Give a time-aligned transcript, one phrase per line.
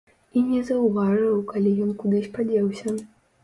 [0.39, 2.99] І не заўважыў, калі ён кудысь падзеўся.